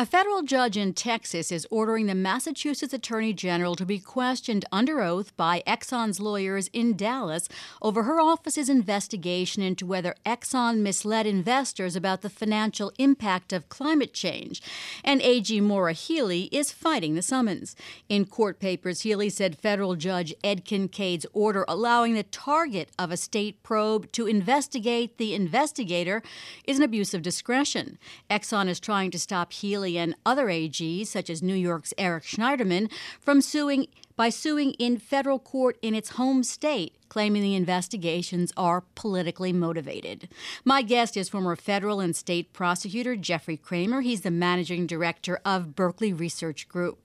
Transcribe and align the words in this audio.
A 0.00 0.06
federal 0.06 0.40
judge 0.40 0.78
in 0.78 0.94
Texas 0.94 1.52
is 1.52 1.66
ordering 1.70 2.06
the 2.06 2.14
Massachusetts 2.14 2.94
Attorney 2.94 3.34
General 3.34 3.74
to 3.74 3.84
be 3.84 3.98
questioned 3.98 4.64
under 4.72 5.02
oath 5.02 5.36
by 5.36 5.62
Exxon's 5.66 6.18
lawyers 6.18 6.68
in 6.72 6.96
Dallas 6.96 7.50
over 7.82 8.04
her 8.04 8.18
office's 8.18 8.70
investigation 8.70 9.62
into 9.62 9.84
whether 9.84 10.14
Exxon 10.24 10.78
misled 10.78 11.26
investors 11.26 11.96
about 11.96 12.22
the 12.22 12.30
financial 12.30 12.92
impact 12.96 13.52
of 13.52 13.68
climate 13.68 14.14
change. 14.14 14.62
And 15.04 15.20
AG 15.20 15.60
Maura 15.60 15.92
Healey 15.92 16.44
is 16.44 16.72
fighting 16.72 17.14
the 17.14 17.20
summons. 17.20 17.76
In 18.08 18.24
court 18.24 18.58
papers, 18.58 19.02
Healey 19.02 19.28
said 19.28 19.58
federal 19.58 19.96
judge 19.96 20.32
Ed 20.42 20.64
Kinkeade's 20.64 21.26
order 21.34 21.66
allowing 21.68 22.14
the 22.14 22.22
target 22.22 22.88
of 22.98 23.10
a 23.10 23.18
state 23.18 23.62
probe 23.62 24.10
to 24.12 24.26
investigate 24.26 25.18
the 25.18 25.34
investigator 25.34 26.22
is 26.64 26.78
an 26.78 26.84
abuse 26.84 27.12
of 27.12 27.20
discretion. 27.20 27.98
Exxon 28.30 28.66
is 28.66 28.80
trying 28.80 29.10
to 29.10 29.18
stop 29.18 29.52
And 29.98 30.14
other 30.24 30.46
AGs, 30.46 31.06
such 31.06 31.30
as 31.30 31.42
New 31.42 31.54
York's 31.54 31.94
Eric 31.98 32.24
Schneiderman, 32.24 32.90
from 33.20 33.40
suing 33.40 33.86
by 34.16 34.28
suing 34.28 34.72
in 34.72 34.98
federal 34.98 35.38
court 35.38 35.78
in 35.80 35.94
its 35.94 36.10
home 36.10 36.42
state, 36.42 36.94
claiming 37.08 37.42
the 37.42 37.54
investigations 37.54 38.52
are 38.54 38.82
politically 38.94 39.50
motivated. 39.50 40.28
My 40.62 40.82
guest 40.82 41.16
is 41.16 41.30
former 41.30 41.56
federal 41.56 42.00
and 42.00 42.14
state 42.14 42.52
prosecutor 42.52 43.16
Jeffrey 43.16 43.56
Cramer. 43.56 44.02
He's 44.02 44.20
the 44.20 44.30
managing 44.30 44.86
director 44.86 45.40
of 45.44 45.74
Berkeley 45.74 46.12
Research 46.12 46.68
Group. 46.68 46.98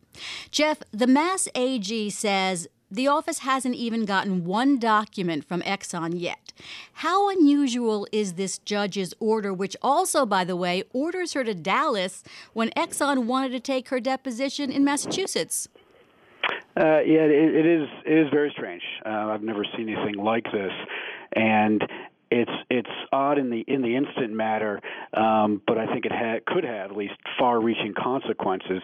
Jeff, 0.52 0.80
the 0.91 1.08
Mass 1.08 1.47
AG 1.55 2.09
says 2.09 2.67
the 2.89 3.07
office 3.07 3.39
hasn't 3.39 3.75
even 3.75 4.05
gotten 4.05 4.45
one 4.45 4.77
document 4.80 5.44
from 5.44 5.62
Exxon 5.62 6.20
yet. 6.20 6.53
How 6.94 7.30
unusual 7.30 8.08
is 8.11 8.34
this 8.34 8.58
judge's 8.59 9.13
order, 9.20 9.53
which 9.53 9.75
also, 9.81 10.25
by 10.25 10.44
the 10.44 10.55
way, 10.55 10.84
orders 10.94 11.34
her 11.34 11.44
to 11.44 11.53
Dallas 11.53 12.23
when 12.53 12.70
Exxon 12.71 13.25
wanted 13.25 13.52
to 13.52 13.59
take 13.59 13.89
her 13.89 13.99
deposition 13.99 14.71
in 14.71 14.84
Massachusetts? 14.84 15.67
Uh, 16.77 17.00
yeah, 17.00 17.23
it, 17.23 17.56
it 17.56 17.66
is. 17.66 17.88
It 18.06 18.17
is 18.17 18.28
very 18.31 18.52
strange. 18.52 18.83
Uh, 19.06 19.09
I've 19.09 19.41
never 19.41 19.66
seen 19.75 19.89
anything 19.89 20.16
like 20.16 20.44
this, 20.52 20.72
and 21.33 21.81
it's 22.31 22.52
it's 22.70 22.90
odd 23.12 23.38
in 23.38 23.50
the 23.50 23.64
in 23.68 23.81
the 23.81 23.95
instant 23.95 24.34
matter, 24.34 24.80
um, 25.14 25.62
but 25.68 25.78
I 25.78 25.86
think 25.88 26.06
it 26.06 26.12
ha- 26.12 26.40
could 26.48 26.64
have 26.64 26.92
at 26.92 26.98
least 26.98 27.14
far-reaching 27.40 27.94
consequences 27.98 28.81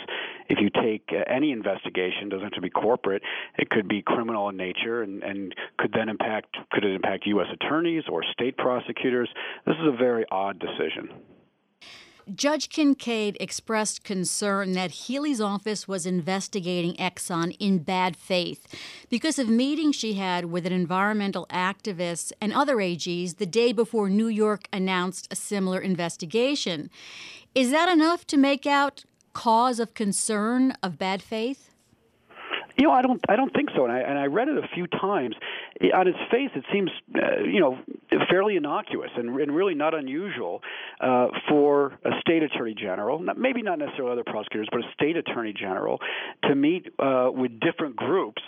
if 0.50 0.59
you 0.59 0.70
take 0.70 1.09
uh, 1.11 1.23
any 1.28 1.52
investigation. 1.52 2.30
Doesn't 2.30 2.44
have 2.45 2.53
to 2.53 2.62
be 2.62 2.69
corporate. 2.69 3.23
It 3.58 3.69
could 3.69 3.88
be 3.88 4.02
criminal 4.02 4.50
in 4.50 4.58
nature, 4.58 5.03
and, 5.03 5.23
and 5.23 5.56
could 5.78 5.92
then 5.94 6.09
impact 6.09 6.56
could 6.72 6.86
it 6.86 6.94
impact 6.94 7.25
U.S. 7.28 7.47
attorneys 7.53 8.03
or 8.09 8.23
state 8.31 8.58
prosecutors? 8.58 9.30
This 9.66 9.75
is 9.75 9.88
a 9.88 9.97
very 9.97 10.25
odd 10.31 10.59
decision. 10.59 11.09
Judge 12.35 12.69
Kinkeade 12.69 13.35
expressed 13.39 14.03
concern 14.03 14.73
that 14.73 14.91
Healey's 14.91 15.41
office 15.41 15.87
was 15.87 16.05
investigating 16.05 16.93
Exxon 16.93 17.55
in 17.59 17.79
bad 17.79 18.15
faith 18.15 18.67
because 19.09 19.39
of 19.39 19.49
meetings 19.49 19.95
she 19.95 20.13
had 20.13 20.45
with 20.45 20.65
an 20.65 20.71
environmental 20.71 21.47
activist 21.49 22.31
and 22.39 22.53
other 22.53 22.77
AGs 22.77 23.38
the 23.38 23.45
day 23.45 23.73
before 23.73 24.09
New 24.09 24.27
York 24.27 24.67
announced 24.71 25.27
a 25.31 25.35
similar 25.35 25.79
investigation. 25.79 26.89
Is 27.55 27.71
that 27.71 27.89
enough 27.89 28.25
to 28.27 28.38
make 28.38 28.66
out 28.66 29.03
cause 29.33 29.79
of 29.79 29.93
concern 29.93 30.73
of 30.83 30.97
bad 30.99 31.21
faith? 31.21 31.70
You 32.77 32.86
know, 32.86 32.91
I 32.91 33.02
don't. 33.02 33.22
I 33.30 33.36
don't 33.36 33.53
think 33.53 33.69
so. 33.75 33.83
And 33.83 33.91
I 33.91 34.00
and 34.00 34.17
I 34.17 34.25
read 34.25 34.47
it 34.47 34.58
a 34.58 34.67
few 34.73 34.88
times. 34.88 35.36
On 35.94 36.08
its 36.08 36.17
face, 36.30 36.50
it 36.55 36.64
seems, 36.72 36.91
uh, 37.16 37.44
you 37.44 37.59
know, 37.59 37.78
fairly 38.30 38.55
innocuous 38.55 39.09
and, 39.16 39.30
and 39.39 39.55
really 39.55 39.73
not 39.73 39.94
unusual 39.94 40.61
uh, 41.00 41.28
for 41.50 41.97
a 42.05 42.11
state 42.19 42.44
attorney 42.44 42.75
general, 42.75 43.19
not, 43.19 43.38
maybe 43.38 43.61
not 43.61 43.80
necessarily 43.80 44.13
other 44.13 44.23
prosecutors, 44.23 44.67
but 44.72 44.81
a 44.81 44.91
state 44.94 45.17
attorney 45.17 45.53
general, 45.53 46.00
to 46.44 46.55
meet 46.55 46.88
uh, 47.00 47.30
with 47.33 47.59
different 47.59 47.95
groups 47.95 48.41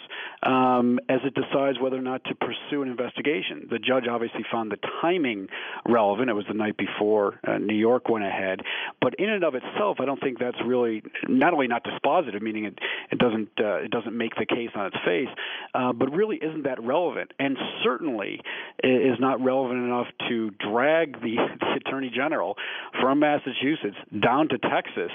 um, 0.45 0.99
as 1.09 1.19
it 1.23 1.33
decides 1.33 1.79
whether 1.79 1.97
or 1.97 2.01
not 2.01 2.23
to 2.25 2.35
pursue 2.35 2.81
an 2.81 2.89
investigation. 2.89 3.67
The 3.69 3.79
judge 3.79 4.05
obviously 4.09 4.45
found 4.51 4.71
the 4.71 4.77
timing 5.01 5.47
relevant. 5.87 6.29
It 6.29 6.33
was 6.33 6.45
the 6.47 6.53
night 6.53 6.77
before 6.77 7.39
uh, 7.47 7.57
New 7.57 7.75
York 7.75 8.09
went 8.09 8.25
ahead, 8.25 8.61
but 9.01 9.15
in 9.15 9.29
and 9.29 9.43
of 9.43 9.55
itself, 9.55 9.97
I 9.99 10.05
don't 10.05 10.19
think 10.19 10.39
that's 10.39 10.57
really 10.65 11.03
not 11.27 11.53
only 11.53 11.67
not 11.67 11.83
dispositive, 11.83 12.41
meaning 12.41 12.65
it 12.65 12.79
it 13.11 13.19
doesn't 13.19 13.49
uh, 13.59 13.75
it 13.75 13.91
doesn't 13.91 14.17
make 14.17 14.35
the 14.35 14.45
case 14.45 14.69
on 14.75 14.87
its 14.87 14.97
face, 15.05 15.29
uh, 15.73 15.93
but 15.93 16.11
really 16.11 16.37
isn't 16.37 16.63
that 16.63 16.81
relevant, 16.83 17.31
and 17.39 17.57
certainly 17.83 18.41
is 18.83 19.19
not 19.19 19.41
relevant 19.43 19.79
enough 19.79 20.07
to 20.29 20.51
drag 20.51 21.21
the, 21.21 21.35
the 21.59 21.79
attorney 21.85 22.11
general 22.13 22.55
from 23.01 23.19
Massachusetts 23.19 23.97
down 24.21 24.49
to 24.49 24.57
Texas 24.57 25.11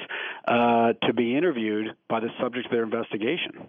uh, 0.47 0.93
to 1.06 1.12
be 1.12 1.37
interviewed 1.37 1.88
by 2.09 2.21
the 2.21 2.28
subject 2.41 2.67
of 2.67 2.72
their 2.72 2.83
investigation. 2.83 3.67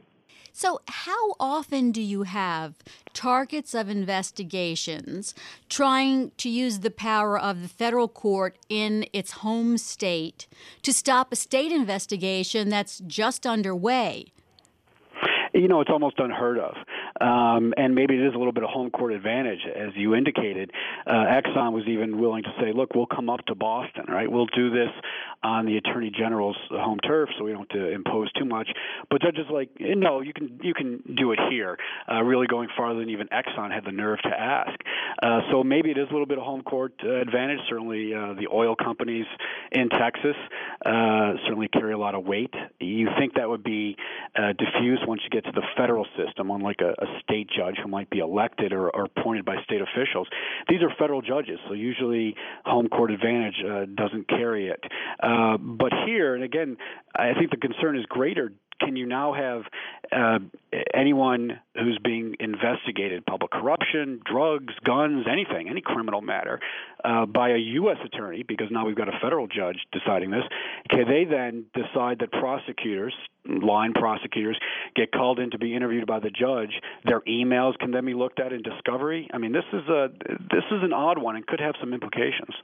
So, 0.51 0.81
how 0.87 1.35
often 1.39 1.91
do 1.91 2.01
you 2.01 2.23
have 2.23 2.75
targets 3.13 3.73
of 3.73 3.89
investigations 3.89 5.33
trying 5.69 6.31
to 6.37 6.49
use 6.49 6.79
the 6.79 6.91
power 6.91 7.39
of 7.39 7.61
the 7.61 7.67
federal 7.67 8.07
court 8.07 8.57
in 8.67 9.05
its 9.13 9.31
home 9.31 9.77
state 9.77 10.47
to 10.81 10.91
stop 10.91 11.31
a 11.31 11.35
state 11.35 11.71
investigation 11.71 12.69
that's 12.69 12.99
just 13.07 13.45
underway? 13.45 14.33
you 15.53 15.67
know, 15.67 15.81
it's 15.81 15.89
almost 15.89 16.19
unheard 16.19 16.59
of. 16.59 16.75
Um, 17.21 17.73
and 17.77 17.95
maybe 17.95 18.15
it 18.15 18.25
is 18.25 18.33
a 18.33 18.37
little 18.37 18.53
bit 18.53 18.63
of 18.63 18.69
home 18.69 18.89
court 18.91 19.13
advantage, 19.13 19.59
as 19.65 19.89
you 19.95 20.15
indicated. 20.15 20.71
Uh, 21.05 21.13
Exxon 21.13 21.73
was 21.73 21.83
even 21.87 22.19
willing 22.19 22.43
to 22.43 22.53
say, 22.59 22.71
look, 22.73 22.95
we'll 22.95 23.05
come 23.05 23.29
up 23.29 23.45
to 23.47 23.55
Boston, 23.55 24.05
right? 24.07 24.31
We'll 24.31 24.47
do 24.47 24.69
this 24.69 24.89
on 25.43 25.65
the 25.65 25.77
Attorney 25.77 26.11
General's 26.17 26.57
home 26.69 26.99
turf, 26.99 27.29
so 27.37 27.45
we 27.45 27.51
don't 27.51 27.71
have 27.71 27.81
to 27.81 27.91
impose 27.91 28.31
too 28.33 28.45
much. 28.45 28.69
But 29.09 29.21
judges 29.21 29.45
like, 29.51 29.69
no, 29.79 30.21
you 30.21 30.33
can 30.33 30.59
you 30.61 30.73
can 30.73 31.01
do 31.15 31.31
it 31.31 31.39
here, 31.49 31.77
uh, 32.11 32.21
really 32.23 32.47
going 32.47 32.69
farther 32.75 32.99
than 32.99 33.09
even 33.09 33.27
Exxon 33.27 33.71
had 33.71 33.85
the 33.85 33.91
nerve 33.91 34.19
to 34.23 34.29
ask. 34.29 34.77
Uh, 35.21 35.41
so 35.51 35.63
maybe 35.63 35.91
it 35.91 35.97
is 35.97 36.07
a 36.09 36.11
little 36.11 36.25
bit 36.25 36.37
of 36.37 36.43
home 36.43 36.61
court 36.61 36.93
uh, 37.03 37.21
advantage. 37.21 37.59
Certainly, 37.69 38.13
uh, 38.13 38.33
the 38.33 38.47
oil 38.51 38.75
companies 38.75 39.25
in 39.71 39.89
Texas 39.89 40.35
uh, 40.85 41.33
certainly 41.45 41.67
carry 41.67 41.93
a 41.93 41.97
lot 41.97 42.15
of 42.15 42.25
weight. 42.25 42.53
You 42.79 43.07
think 43.17 43.35
that 43.35 43.49
would 43.49 43.63
be 43.63 43.95
diffused 44.35 45.03
once 45.07 45.21
you 45.23 45.29
get 45.29 45.45
to 45.45 45.51
the 45.51 45.63
federal 45.77 46.05
system, 46.17 46.51
unlike 46.51 46.81
a, 46.81 46.91
a 47.01 47.07
state 47.21 47.49
judge 47.55 47.75
who 47.81 47.89
might 47.89 48.09
be 48.09 48.19
elected 48.19 48.73
or, 48.73 48.89
or 48.89 49.05
appointed 49.05 49.45
by 49.45 49.55
state 49.63 49.81
officials. 49.81 50.27
These 50.67 50.81
are 50.81 50.89
federal 50.97 51.21
judges, 51.21 51.59
so 51.67 51.73
usually 51.73 52.35
home 52.65 52.87
court 52.87 53.11
advantage 53.11 53.55
uh, 53.65 53.85
doesn't 53.85 54.27
carry 54.27 54.67
it. 54.67 54.83
Uh, 55.21 55.57
but 55.57 55.91
here, 56.05 56.35
and 56.35 56.43
again, 56.43 56.77
I 57.15 57.33
think 57.33 57.51
the 57.51 57.57
concern 57.57 57.97
is 57.97 58.05
greater 58.05 58.51
can 58.79 58.95
you 58.95 59.05
now 59.05 59.33
have 59.33 59.63
uh, 60.11 60.39
anyone 60.93 61.59
who's 61.75 61.99
being 62.03 62.35
investigated, 62.39 63.25
public 63.25 63.51
corruption, 63.51 64.21
drugs, 64.25 64.73
guns, 64.83 65.25
anything, 65.31 65.69
any 65.69 65.81
criminal 65.81 66.21
matter, 66.21 66.59
uh, 67.03 67.25
by 67.25 67.49
a 67.49 67.57
U.S. 67.57 67.97
attorney, 68.05 68.43
because 68.47 68.67
now 68.71 68.85
we've 68.85 68.95
got 68.95 69.07
a 69.07 69.19
federal 69.21 69.47
judge 69.47 69.77
deciding 69.91 70.31
this, 70.31 70.43
can 70.89 71.07
they 71.07 71.25
then 71.25 71.65
decide 71.73 72.19
that 72.19 72.31
prosecutors, 72.31 73.13
line 73.45 73.93
prosecutors, 73.93 74.59
get 74.95 75.11
called 75.11 75.39
in 75.39 75.51
to 75.51 75.57
be 75.57 75.75
interviewed 75.75 76.07
by 76.07 76.19
the 76.19 76.29
judge? 76.29 76.71
Their 77.05 77.21
emails 77.21 77.77
can 77.79 77.91
then 77.91 78.05
be 78.05 78.13
looked 78.13 78.39
at 78.39 78.53
in 78.53 78.61
discovery. 78.61 79.29
I 79.33 79.37
mean, 79.37 79.51
this 79.51 79.65
is 79.73 79.87
a 79.87 80.09
this 80.51 80.65
is 80.71 80.83
an 80.83 80.93
odd 80.93 81.17
one 81.17 81.35
and 81.35 81.45
could 81.45 81.59
have 81.59 81.75
some 81.79 81.93
implications. 81.93 82.55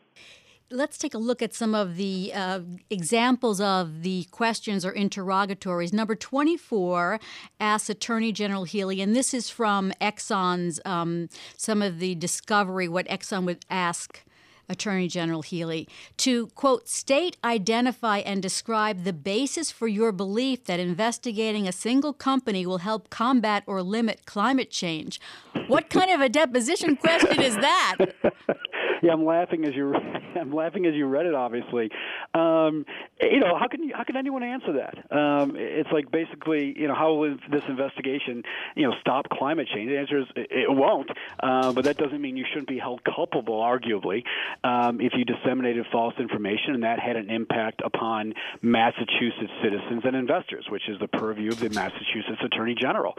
Let's 0.72 0.98
take 0.98 1.14
a 1.14 1.20
look 1.20 1.44
at 1.44 1.54
some 1.54 1.76
of 1.76 1.96
the 1.96 2.32
uh, 2.34 2.62
examples 2.90 3.62
of 3.62 4.02
the 4.02 4.24
questions 4.32 4.84
or 4.84 4.92
interrogatories. 4.92 5.94
Number 5.94 6.16
24 6.16 7.20
asks 7.60 7.88
Attorney 7.88 8.32
General 8.32 8.64
Healey, 8.64 9.00
and 9.00 9.16
this 9.16 9.32
is 9.32 9.48
from 9.48 9.92
Exxon's, 10.02 10.80
um, 10.84 11.30
some 11.56 11.84
of 11.84 12.00
the 12.00 12.16
discovery, 12.16 12.88
what 12.88 13.08
Exxon 13.08 13.46
would 13.46 13.64
ask 13.70 14.24
Attorney 14.68 15.08
General 15.08 15.44
Healey, 15.44 15.88
to, 16.18 16.48
quote, 16.48 16.90
state, 16.90 17.38
identify, 17.44 18.18
and 18.20 18.42
describe 18.42 19.04
the 19.04 19.14
basis 19.14 19.70
for 19.70 19.88
your 19.88 20.12
belief 20.12 20.66
that 20.66 20.80
investigating 20.80 21.68
a 21.68 21.72
single 21.72 22.12
company 22.12 22.66
will 22.66 22.80
help 22.80 23.12
combat 23.12 23.62
or 23.68 23.84
limit 23.84 24.26
climate 24.26 24.72
change. 24.72 25.22
What 25.68 25.92
kind 25.92 26.10
of 26.10 26.22
a 26.22 26.30
deposition 26.30 26.96
question 26.96 27.40
is 27.40 27.54
that? 27.58 27.98
yeah, 29.06 29.14
I'm 29.14 29.24
laughing 29.24 29.66
as 29.66 29.76
you 29.76 29.94
I'm 30.36 30.52
laughing 30.52 30.86
as 30.88 30.96
you 30.96 31.06
read 31.06 31.28
it. 31.28 31.36
Obviously, 31.36 31.92
um, 32.34 32.86
you 33.22 33.40
know 33.40 33.56
how 33.58 33.68
can 33.68 33.84
you, 33.84 33.94
how 33.96 34.04
can 34.04 34.18
anyone 34.18 34.42
answer 34.42 34.74
that? 34.74 35.16
Um, 35.16 35.54
it's 35.56 35.90
like 35.92 36.12
basically, 36.12 36.74
you 36.78 36.88
know, 36.88 36.96
how 36.96 37.14
will 37.14 37.38
this 37.52 37.64
investigation, 37.68 38.42
you 38.76 38.88
know, 38.88 38.96
stop 39.00 39.30
climate 39.30 39.68
change? 39.74 39.90
The 39.90 40.00
answer 40.00 40.20
is 40.20 40.26
it 40.36 40.70
won't. 40.70 41.10
Uh, 41.42 41.72
but 41.72 41.86
that 41.86 41.98
doesn't 41.98 42.20
mean 42.20 42.36
you 42.36 42.46
shouldn't 42.50 42.68
be 42.68 42.80
held 42.80 43.04
culpable, 43.04 43.62
arguably, 43.62 44.24
um, 44.64 45.00
if 45.00 45.14
you 45.16 45.24
disseminated 45.24 45.86
false 45.92 46.16
information 46.18 46.74
and 46.74 46.84
that 46.84 47.00
had 47.00 47.16
an 47.16 47.30
impact 47.30 47.82
upon 47.86 48.34
Massachusetts 48.64 49.54
citizens 49.62 50.02
and 50.04 50.16
investors, 50.16 50.66
which 50.70 50.90
is 50.90 51.00
the 51.00 51.08
purview 51.08 51.50
of 51.50 51.60
the 51.60 51.70
Massachusetts 51.70 52.42
Attorney 52.44 52.74
General. 52.74 53.14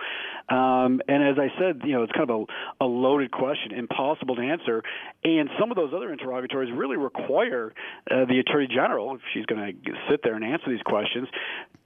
Um, 0.49 1.01
and 1.09 1.23
as 1.27 1.37
I 1.39 1.49
said, 1.59 1.83
you 1.85 1.93
know, 1.93 2.03
it's 2.05 2.13
kind 2.13 2.31
of 2.31 2.47
a, 2.81 2.85
a 2.85 2.87
loaded 2.87 3.31
question, 3.31 3.73
impossible 3.73 4.37
to 4.37 4.43
answer, 4.43 4.83
and 5.25 5.51
some 5.59 5.71
of 5.71 5.77
those 5.77 5.93
other 5.95 6.13
interrogatories 6.13 6.73
really 6.73 6.97
require 6.97 7.75
uh, 8.11 8.25
the 8.27 8.39
attorney 8.39 8.69
general, 8.69 9.15
if 9.15 9.21
she's 9.35 9.47
going 9.47 9.75
to 9.85 9.93
sit 10.11 10.21
there 10.23 10.35
and 10.35 10.45
answer 10.45 10.71
these 10.71 10.83
questions, 10.83 11.29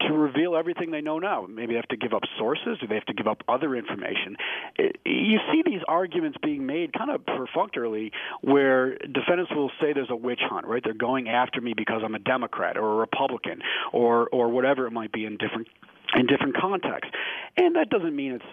to 0.03 0.13
reveal 0.13 0.57
everything 0.57 0.91
they 0.91 1.01
know 1.01 1.19
now. 1.19 1.47
Maybe 1.49 1.73
they 1.73 1.77
have 1.77 1.89
to 1.89 1.97
give 1.97 2.13
up 2.13 2.23
sources, 2.39 2.79
do 2.81 2.87
they 2.87 2.95
have 2.95 3.07
to 3.07 3.15
give 3.15 3.27
up 3.27 3.43
other 3.49 3.75
information? 3.75 4.37
You 4.79 5.39
see 5.53 5.63
these 5.65 5.81
arguments 5.89 6.39
being 6.43 6.67
made 6.67 6.93
kind 6.93 7.11
of 7.11 7.25
perfunctorily, 7.25 8.13
where 8.43 8.97
defendants 8.99 9.53
will 9.55 9.71
say 9.81 9.93
there's 9.93 10.11
a 10.11 10.17
witch 10.17 10.41
hunt, 10.43 10.67
right? 10.67 10.83
They're 10.83 10.95
going 10.95 11.29
after 11.29 11.61
me 11.61 11.75
because 11.77 12.03
I'm 12.05 12.15
a 12.15 12.19
Democrat 12.19 12.77
or 12.77 12.93
a 12.93 12.97
Republican 12.97 13.61
or 13.93 14.29
or 14.29 14.49
whatever 14.49 14.87
it 14.87 14.93
might 14.93 15.13
be 15.13 15.25
in 15.25 15.37
different 15.37 15.69
in 16.15 16.27
different 16.27 16.57
contexts. 16.57 17.13
And 17.57 17.77
that 17.77 17.91
doesn't 17.91 18.15
mean 18.15 18.33
it's 18.33 18.45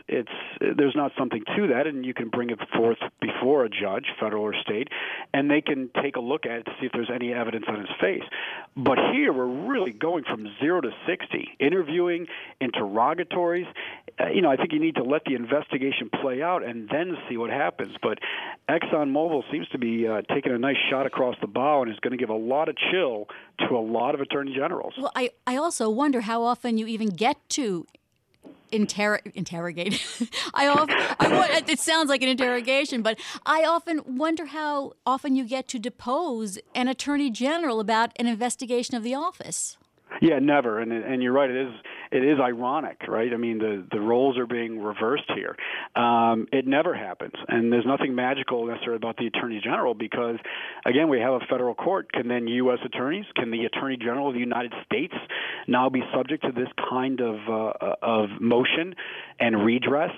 it's 0.60 0.76
there's 0.78 0.96
not 0.96 1.12
something 1.18 1.44
to 1.56 1.68
that, 1.68 1.88
and 1.88 2.06
you 2.06 2.14
can 2.14 2.30
bring 2.30 2.50
it 2.50 2.60
forth 2.76 2.98
before 3.22 3.66
a 3.66 3.70
judge, 3.70 4.06
federal 4.20 4.44
or 4.44 4.56
state, 4.62 4.90
and 5.34 5.50
they 5.50 5.62
can 5.62 5.90
take 6.02 6.16
a 6.16 6.20
look 6.20 6.46
at 6.46 6.60
it 6.60 6.66
to 6.66 6.72
see 6.80 6.88
if 6.88 6.92
there's 6.92 7.12
any 7.14 7.34
evidence 7.34 7.66
on 7.68 7.80
his 7.80 7.90
face. 8.02 8.24
But 8.76 8.98
here 9.14 9.32
we're 9.32 9.68
really 9.68 9.92
going 9.92 10.24
from 10.24 10.48
zero 10.60 10.82
to 10.82 10.90
sixty, 11.06 11.50
interviewing, 11.60 12.28
interrogatories. 12.60 13.68
Uh, 14.20 14.30
you 14.30 14.42
know, 14.42 14.50
I 14.50 14.56
think 14.56 14.74
you 14.74 14.80
need 14.80 14.96
to 14.96 15.04
let 15.04 15.24
the 15.26 15.36
investigation 15.36 16.10
play 16.22 16.42
out 16.42 16.64
and 16.64 16.90
then 16.90 17.16
see 17.30 17.38
what 17.38 17.52
happens. 17.52 17.96
But 18.02 18.18
ExxonMobil 18.68 19.44
seems 19.52 19.68
to 19.70 19.78
be 19.78 20.08
uh, 20.08 20.22
taking 20.34 20.52
a 20.52 20.58
nice 20.58 20.78
shot 20.90 21.06
across 21.06 21.36
the 21.40 21.48
bow 21.48 21.84
and 21.84 21.92
is 21.92 22.00
going 22.00 22.12
to 22.12 22.18
give 22.18 22.30
a 22.30 22.36
lot 22.36 22.68
of 22.68 22.76
chill 22.92 23.28
to 23.60 23.76
a 23.76 23.80
lot 23.80 24.16
of 24.16 24.22
attorney 24.22 24.54
generals. 24.54 24.94
Well, 24.98 25.12
I 25.16 25.32
I 25.46 25.58
also 25.58 25.90
wonder 25.90 26.22
how 26.22 26.44
often 26.44 26.78
you 26.78 26.88
even 26.88 27.10
get 27.10 27.38
to 27.50 27.86
inter- 28.72 29.22
interrogate. 29.34 30.06
I 30.54 30.68
often, 30.68 30.96
I, 31.20 31.64
it 31.68 31.80
sounds 31.80 32.10
like 32.10 32.22
an 32.22 32.30
interrogation, 32.30 33.02
but 33.02 33.20
I 33.46 33.64
often 33.64 34.18
wonder 34.18 34.48
how 34.48 34.94
often 35.06 35.36
you 35.36 35.46
get 35.46 35.68
to 35.70 35.80
depose 35.80 36.60
an 36.76 36.88
attorney 36.88 37.30
general 37.30 37.80
about 37.80 38.12
an 38.18 38.28
investigation 38.28 38.96
of 38.96 39.04
the 39.04 39.16
office. 39.16 39.78
Yeah, 40.22 40.40
never. 40.40 40.80
And 40.80 40.92
and 40.92 41.22
you're 41.22 41.34
right. 41.34 41.50
It 41.50 41.68
is 41.68 41.74
it 42.12 42.24
is 42.24 42.40
ironic, 42.40 43.02
right? 43.08 43.32
I 43.34 43.38
mean, 43.38 43.58
the 43.60 43.86
the 43.92 44.00
roles 44.00 44.38
are 44.38 44.46
being 44.46 44.80
reversed 44.80 45.32
here. 45.36 45.56
Um, 45.96 46.48
it 46.52 46.68
never 46.68 46.96
happens, 46.96 47.34
and 47.48 47.72
there's 47.72 47.86
nothing 47.86 48.16
magical 48.16 48.66
necessarily 48.66 48.98
about 48.98 49.18
the 49.18 49.28
attorney 49.28 49.60
general 49.64 49.94
because, 49.94 50.38
again, 50.86 51.10
we 51.10 51.20
have 51.20 51.34
a 51.34 51.40
federal 51.50 51.76
court. 51.76 52.12
Can 52.12 52.28
then 52.28 52.48
U.S. 52.48 52.80
attorneys, 52.86 53.26
can 53.36 53.52
the 53.52 53.66
attorney 53.66 53.98
general 53.98 54.30
of 54.30 54.34
the 54.34 54.40
United 54.40 54.74
States 54.86 55.14
now 55.68 55.90
be 55.90 56.02
subject 56.14 56.44
to 56.44 56.52
this 56.52 56.70
kind 56.90 57.20
of 57.22 57.36
uh, 57.50 57.96
of 58.02 58.30
motion 58.40 58.96
and 59.40 59.66
redress? 59.66 60.12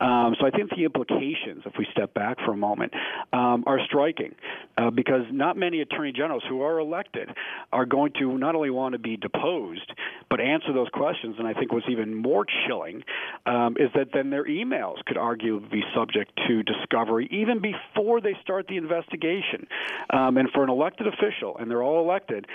Um, 0.00 0.34
so 0.40 0.46
I 0.46 0.50
think 0.50 0.70
the 0.70 0.84
implications, 0.84 1.62
if 1.64 1.74
we 1.78 1.86
step 1.92 2.14
back 2.14 2.38
for 2.44 2.52
a 2.52 2.56
moment, 2.56 2.92
um, 3.32 3.64
are 3.66 3.78
striking 3.86 4.34
uh, 4.76 4.90
because 4.90 5.22
not 5.30 5.56
many 5.56 5.80
attorney 5.80 6.12
generals 6.12 6.42
who 6.48 6.62
are 6.62 6.78
elected 6.78 7.28
are 7.72 7.86
going 7.86 8.12
to 8.18 8.36
not 8.38 8.54
only 8.54 8.70
want 8.70 8.94
to 8.94 8.98
be 8.98 9.16
deposed 9.16 9.92
but 10.30 10.40
answer 10.40 10.72
those 10.72 10.88
questions. 10.88 11.36
And 11.38 11.46
I 11.46 11.54
think 11.54 11.72
what's 11.72 11.88
even 11.88 12.14
more 12.14 12.44
chilling 12.66 13.04
um, 13.46 13.76
is 13.78 13.90
that 13.94 14.08
then 14.12 14.30
their 14.30 14.44
emails 14.44 14.96
could 15.06 15.16
arguably 15.16 15.70
be 15.70 15.82
subject 15.94 16.32
to 16.48 16.62
discovery 16.62 17.28
even 17.30 17.60
before 17.60 18.20
they 18.20 18.36
start 18.42 18.66
the 18.66 18.76
investigation. 18.76 19.66
Um, 20.10 20.36
and 20.36 20.50
for 20.50 20.64
an 20.64 20.70
elected 20.70 21.06
official, 21.06 21.56
and 21.58 21.70
they're 21.70 21.82
all 21.82 22.00
elected, 22.00 22.46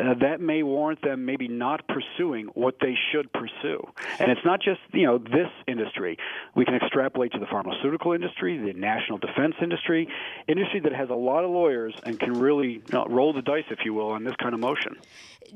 uh, 0.00 0.14
that 0.20 0.40
may 0.40 0.62
warrant 0.62 1.00
them 1.02 1.24
maybe 1.24 1.48
not 1.48 1.82
pursuing 1.88 2.46
what 2.54 2.76
they 2.80 2.94
should 3.12 3.32
pursue. 3.32 3.80
And 4.18 4.30
it's 4.30 4.44
not 4.44 4.60
just 4.60 4.80
you 4.92 5.06
know 5.06 5.18
this 5.18 5.50
industry. 5.68 6.18
We 6.54 6.64
can 6.64 6.74
extrapolate 6.74 7.32
to 7.32 7.38
the 7.38 7.46
pharmaceutical 7.46 8.12
industry, 8.12 8.58
the 8.58 8.78
national 8.78 9.18
defense 9.18 9.54
industry, 9.62 10.08
industry 10.48 10.80
that 10.80 10.92
has 10.92 11.10
a 11.10 11.14
lot 11.14 11.44
of 11.44 11.50
lawyers 11.50 11.94
and 12.04 12.18
can 12.18 12.32
really 12.32 12.68
you 12.68 12.82
know, 12.92 13.06
roll 13.06 13.32
the 13.32 13.42
dice, 13.42 13.64
if 13.70 13.80
you 13.84 13.94
will, 13.94 14.08
on 14.08 14.24
this 14.24 14.34
kind 14.42 14.54
of 14.54 14.60
motion. 14.60 14.96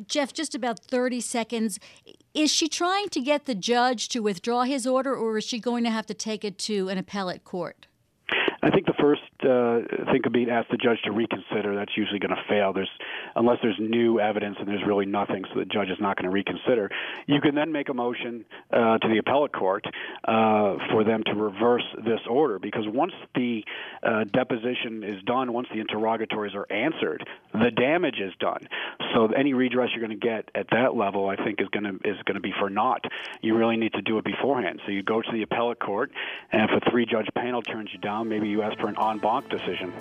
Jeff, 0.06 0.32
just 0.32 0.55
about 0.55 0.79
30 0.81 1.20
seconds. 1.20 1.79
Is 2.35 2.52
she 2.52 2.69
trying 2.69 3.08
to 3.08 3.20
get 3.20 3.46
the 3.46 3.55
judge 3.55 4.08
to 4.11 4.20
withdraw 4.20 4.62
his 4.62 4.87
order, 4.87 5.14
or 5.14 5.38
is 5.38 5.44
she 5.44 5.58
going 5.58 5.85
to 5.85 5.90
have 5.90 6.06
to 6.06 6.14
take 6.14 6.44
it 6.44 6.58
to 6.61 6.88
an 6.88 6.99
appellate 6.99 7.44
court? 7.44 7.87
I 8.62 8.70
think 8.70 8.87
the 8.87 8.94
first 9.00 9.22
uh, 9.43 10.10
thing 10.10 10.22
could 10.22 10.32
be 10.32 10.50
ask 10.50 10.69
the 10.69 10.76
judge 10.76 10.99
to 11.05 11.12
reconsider. 11.12 11.76
That's 11.76 11.96
usually 11.96 12.19
going 12.19 12.34
to 12.34 12.43
fail. 12.49 12.72
There's 12.72 12.90
unless 13.37 13.58
there's 13.62 13.78
new 13.78 14.19
evidence 14.19 14.56
and 14.58 14.66
there's 14.66 14.82
really 14.87 15.06
nothing, 15.06 15.44
so 15.52 15.60
the 15.60 15.64
judge 15.64 15.90
is 15.90 15.99
not 16.00 16.16
going 16.16 16.25
to 16.25 16.31
reconsider. 16.31 16.90
You 17.26 17.40
can 17.40 17.55
then 17.55 17.70
make 17.70 17.88
a 17.88 17.94
motion 17.94 18.44
uh, 18.72 18.99
to 18.99 19.08
the 19.08 19.19
appellate 19.19 19.52
court 19.52 19.84
uh, 20.25 20.76
for 20.90 21.05
them 21.05 21.22
to 21.26 21.34
reverse 21.34 21.84
this 22.05 22.20
order 22.28 22.58
because 22.58 22.84
once 22.88 23.12
the 23.34 23.64
uh, 24.02 24.25
deposition 24.25 25.04
is 25.04 25.22
done, 25.22 25.52
once 25.52 25.69
the 25.72 25.81
interrogatories 25.81 26.54
are 26.54 26.66
answered, 26.70 27.25
the 27.52 27.70
damage 27.70 28.19
is 28.20 28.32
done. 28.40 28.66
So 29.14 29.26
any 29.28 29.54
redress 29.54 29.90
you're 29.94 30.04
going 30.04 30.19
to 30.19 30.26
get 30.26 30.50
at 30.54 30.66
that 30.70 30.96
level, 30.96 31.28
I 31.28 31.37
think, 31.37 31.61
is 31.61 31.69
going 31.69 31.84
to 31.84 32.08
is 32.08 32.16
going 32.25 32.34
to 32.34 32.40
be 32.40 32.52
for 32.58 32.69
naught. 32.69 33.04
You 33.40 33.56
really 33.56 33.76
need 33.76 33.93
to 33.93 34.02
do 34.02 34.19
it 34.19 34.25
beforehand. 34.25 34.81
So 34.84 34.90
you 34.90 35.02
go 35.02 35.22
to 35.22 35.32
the 35.32 35.43
appellate 35.43 35.78
court, 35.78 36.11
and 36.50 36.69
if 36.69 36.82
a 36.82 36.90
three 36.90 37.06
judge 37.06 37.28
panel 37.37 37.62
turns 37.62 37.90
you 37.93 37.99
down, 38.00 38.28
maybe 38.28 38.47
you 38.48 38.62
ask 38.62 38.78
for 38.78 38.88
an 38.88 38.96
en 39.00 39.18
banc 39.18 39.48
decision. 39.48 39.92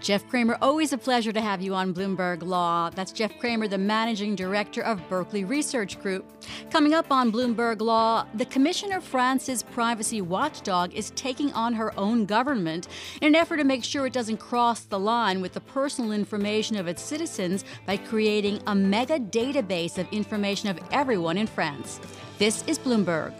Jeff 0.00 0.28
Cramer, 0.28 0.56
always 0.62 0.92
a 0.92 0.98
pleasure 0.98 1.32
to 1.32 1.40
have 1.40 1.60
you 1.60 1.74
on 1.74 1.92
Bloomberg 1.92 2.42
Law. 2.42 2.88
That's 2.90 3.10
Jeff 3.10 3.36
Cramer, 3.38 3.66
the 3.66 3.78
managing 3.78 4.36
director 4.36 4.82
of 4.82 5.06
Berkeley 5.08 5.44
Research 5.44 6.00
Group. 6.00 6.24
Coming 6.70 6.94
up 6.94 7.10
on 7.10 7.32
Bloomberg 7.32 7.80
Law, 7.80 8.24
the 8.34 8.44
Commissioner 8.44 9.00
France's 9.00 9.62
privacy 9.62 10.20
watchdog 10.20 10.94
is 10.94 11.10
taking 11.10 11.52
on 11.52 11.74
her 11.74 11.98
own 11.98 12.26
government 12.26 12.86
in 13.20 13.28
an 13.28 13.34
effort 13.34 13.56
to 13.56 13.64
make 13.64 13.82
sure 13.82 14.06
it 14.06 14.12
doesn't 14.12 14.36
cross 14.36 14.82
the 14.82 14.98
line 14.98 15.40
with 15.40 15.52
the 15.52 15.60
personal 15.60 16.12
information 16.12 16.76
of 16.76 16.86
its 16.86 17.02
citizens 17.02 17.64
by 17.84 17.96
creating 17.96 18.62
a 18.68 18.74
mega 18.74 19.18
database 19.18 19.98
of 19.98 20.06
information 20.12 20.68
of 20.68 20.78
everyone 20.92 21.36
in 21.36 21.46
France. 21.46 22.00
This 22.38 22.62
is 22.68 22.78
Bloomberg. 22.78 23.34